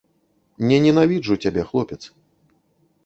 [0.71, 2.01] Не ненавіджу цябе, хлопец.